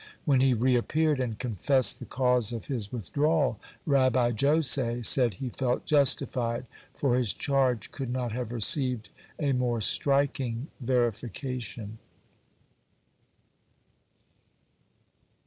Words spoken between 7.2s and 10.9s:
charge could not have received a more striking